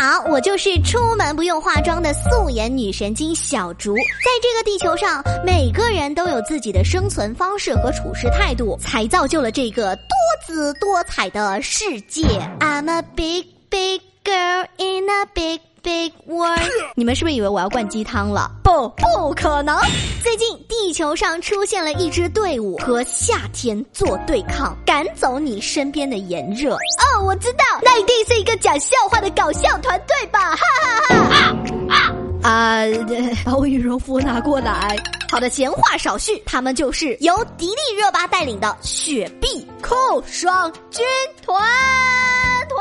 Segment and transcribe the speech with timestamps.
[0.00, 3.96] 好，我就是出门不用化妆的素颜女神经小竹。
[3.96, 10.14] 在这个地球上，每个人都有自己的生存方式和处事态度，才造就了这个多
[10.46, 12.22] 姿多彩的世界。
[12.60, 16.60] I'm a big big girl in a big big world。
[16.94, 18.50] 你们是不是以为我要灌鸡汤了？
[18.62, 19.78] 不，不可能。
[20.22, 26.74] 最近地球上出现了一支队伍，和夏天做对抗，赶走你身边的炎热。
[26.74, 30.56] 哦，我知道，那一定是一个讲笑话的搞笑团队吧？
[30.56, 30.64] 哈
[31.08, 31.56] 哈哈！
[31.88, 32.84] 啊啊，
[33.44, 34.96] 把我羽绒服拿过来。
[35.30, 41.04] 好的，闲话少叙，他们就是由迪丽热巴带领的雪碧酷爽军
[41.42, 41.62] 团
[42.68, 42.78] 团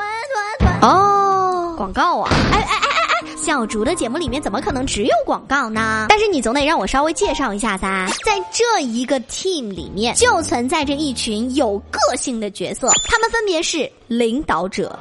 [0.59, 0.89] 团团。
[0.89, 2.29] 哦，广告啊！
[2.53, 2.86] 哎哎哎，
[3.47, 6.07] 小竹的节目里面怎么可能只有广告呢？
[6.09, 8.05] 但是你总得让我稍微介绍一下噻。
[8.25, 14.99] 在这一个 team 里面，就存在着一群有个性的角色，他们分别是领导者。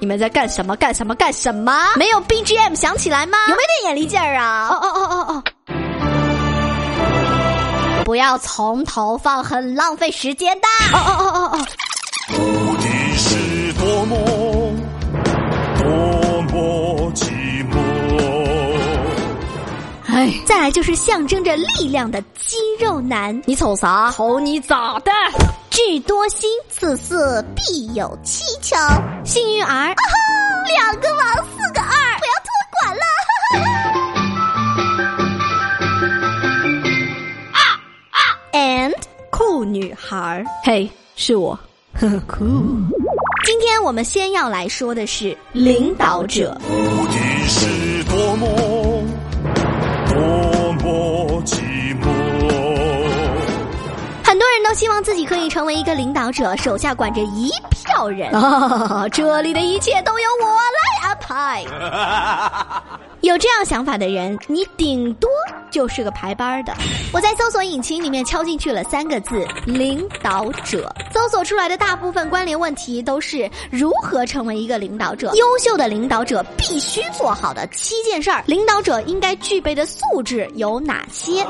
[0.00, 0.74] 你们在干什么？
[0.74, 1.14] 干什么？
[1.14, 1.72] 干什么？
[1.94, 3.38] 没有 BGM 响起来吗？
[3.48, 4.70] 有没有点眼力劲儿啊？
[4.72, 5.74] 哦哦哦哦哦！
[8.04, 10.66] 不要从头放，很浪费时间的。
[10.92, 11.66] 哦哦哦哦哦！
[12.36, 14.16] 无敌是多么
[20.44, 23.42] 再来就是象征着力量的肌肉男。
[23.46, 24.12] 你瞅啥？
[24.12, 25.10] 瞅你咋的？
[25.70, 28.76] 智多星，此事必有蹊跷。
[29.24, 29.94] 幸运儿，啊
[30.66, 31.88] 两个王四个二，
[32.20, 33.02] 我要托管了。
[37.52, 37.58] 啊
[38.10, 38.18] 啊
[38.52, 38.94] ！And
[39.30, 41.58] 酷女孩，嘿，是我，
[41.94, 42.44] 呵呵，酷。
[43.44, 46.56] 今天我们先要来说的是领导者。
[46.70, 47.66] 无敌是
[55.24, 58.30] 可以成为一个领导者，手下管着一票人。
[58.32, 61.64] 啊，这里的一切都由我来安排。
[63.24, 65.30] 有这样想法的人，你顶多
[65.70, 66.74] 就是个排班的。
[67.10, 75.32] 我在搜索引擎里面敲进去了三个字“领导者”，搜索出来的大部分关联问题都是如何成为一个领导者。
[75.36, 81.46] 优秀的领导者必须做好的七件事儿，领导者应该具备的素质有哪些？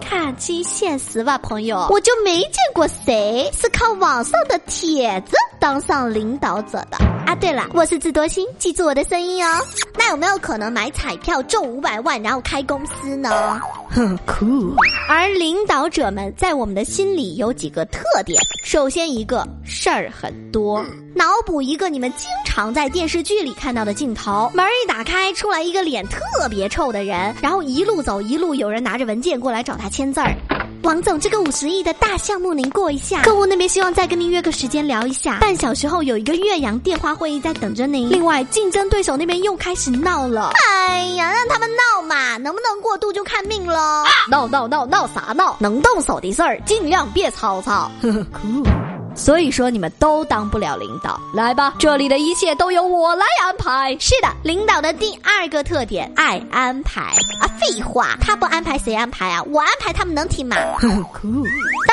[0.00, 6.96] 看清现实吧，朋友，我就没见过谁是靠网上的帖子当上领导者的
[7.26, 7.34] 啊！
[7.40, 9.60] 对了，我是智多星，记住我的声音哦。
[9.96, 13.58] 那有没有可能买彩票中五百万，然后开公司呢？
[13.88, 14.74] 哼，酷。
[15.08, 20.84] 而领导者们在我们的心里有几个特点，首先一个事儿很多。
[21.14, 30.36] 脑补一个你们经常在电视剧里看到的镜头：门一打开，出来一个脸特别臭的人，然后一路走一路，有人拿着文件过来找他签字儿。
[30.82, 33.20] 王总，这个五十亿的大项目您过一下。
[33.22, 35.38] 客户那边希望再跟您约个时间聊一下。
[35.38, 38.08] 半小时后有一个岳阳电话会议在等着您。
[38.08, 40.52] 另外，竞争对手那边又开始闹了。
[40.54, 44.04] 哎呀，让他们闹嘛，能不能过度就看命喽。
[44.28, 45.56] 闹闹闹闹啥闹？
[45.58, 47.90] 能动手的事儿尽量别吵吵。
[48.02, 48.68] 呵呵，酷。
[49.16, 53.94] 所以说你们都当不了领导，来吧，这里的一切都由我来安排。
[53.98, 57.00] 是的，领导的第二个特点，爱安排
[57.40, 57.44] 啊！
[57.58, 59.42] 废话，他不安排谁安排啊？
[59.48, 60.56] 我安排他们能听吗？
[61.12, 61.44] 酷。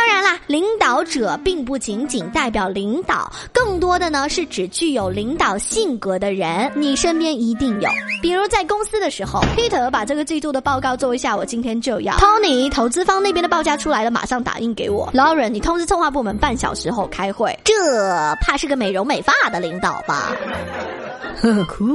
[0.07, 6.72] 当然啦，领导者并不仅仅代表领导，更多的呢是指具有领导性格的人。
[6.75, 7.90] 你身边一定有，
[8.22, 12.16] 比如在公司的时候，Peter 把这个季度的报告做一下，我今天就要。
[12.16, 15.12] Tony 投资方那边的报价出来了，马上打印给我。
[15.13, 17.06] Lauren，你通知策划部门半小时后。
[17.07, 17.73] 开会，这
[18.41, 20.31] 怕是个美容美发的领导吧？
[21.41, 21.85] 呵酷！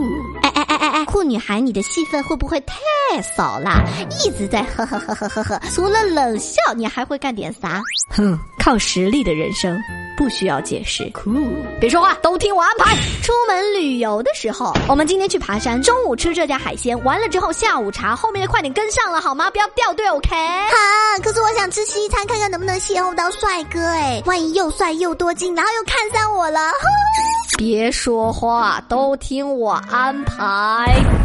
[0.42, 2.74] 哎哎哎哎哎，酷女孩，你的戏份会不会太
[3.20, 3.82] 少了？
[4.24, 7.82] 一直在呵呵呵呵呵呵，除了冷笑，你还会干点啥？
[8.10, 9.78] 哼，靠实力的人生
[10.16, 11.10] 不需要解释。
[11.10, 11.30] 酷，
[11.80, 12.94] 别说话，都听我安排。
[13.22, 19.50] 出门旅游的时候，我们今天去爬山，中午吃这家海鲜，完了之后下午茶，后面的快点跟上了好吗？
[19.50, 20.28] 不要掉队，OK？
[20.34, 23.80] 好，可是我想吃西餐，看看能不能邂逅到帅哥。
[23.80, 26.60] 哎，万一又帅又多金，然后又看上我了。
[27.58, 31.21] 别说话，都听我安排。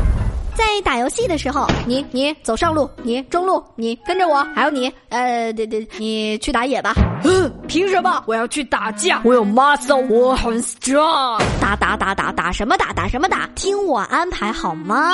[0.57, 6.95] 在打游戏的时候，你你走上路，你中路，你跟着我，还有你，呃，对对，你去打野吧。
[7.23, 8.23] 嗯，凭什么？
[8.25, 11.39] 我要去打架，我有 muscle，我很 strong。
[11.61, 13.47] 打打打打打什么打打什么打？
[13.53, 15.11] 听我安排好吗？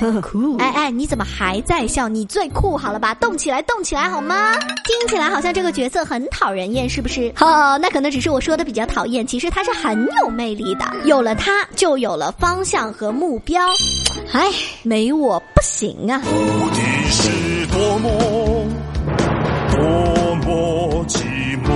[0.22, 0.56] 酷！
[0.58, 2.08] 哎哎，你怎么还在笑？
[2.08, 3.14] 你最酷好了吧？
[3.14, 4.52] 动起来，动起来好吗？
[4.84, 7.32] 听起来好像这个角色很讨人厌，是不是？
[7.40, 10.84] 哦，那可能只是我说的比较讨厌，其实他是很有魅力的。
[11.04, 13.62] 有了他，就有了方向和目标。
[14.32, 14.48] 哎，
[14.82, 16.20] 没我不行啊！
[16.24, 18.10] 无敌是多么
[19.72, 19.80] 多
[20.36, 21.18] 么寂
[21.64, 21.70] 寞。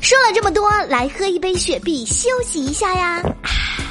[0.00, 0.44] 说了这么。
[0.44, 3.22] 么多，来喝一杯雪碧休息一下呀。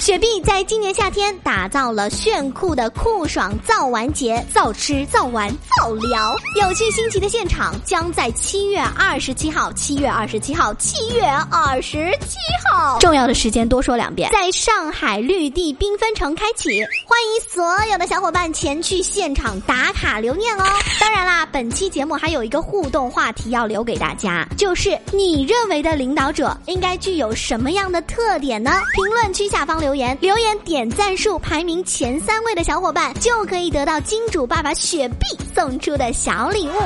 [0.03, 12.35] 雪碧在今年夏天打造了炫酷的酷爽造玩节，造吃、造玩、造聊，有趣新奇的现场将在七月二十七号、七月二十七号、七月二十七
[12.69, 20.65] 号，重要的时间多说两遍，在上海绿地缤纷城开启，欢迎所有的小伙伴前去现场打卡留念哦。
[20.99, 28.69] 当然啦，本期节目还有一个互动话题要留给大家，就是你认为的领导者应该具有什么样的特点呢？
[28.95, 29.92] 评论区下方留。
[29.93, 36.81] 留言留言点赞数排名前三位的小伙伴就可以得到金主爸爸雪碧送出的小礼物，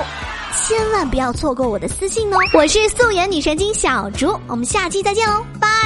[0.54, 2.38] 千万不要错过我的私信哦！
[2.54, 5.77] 我是素颜女神经小竹，我们下期再见哦，拜。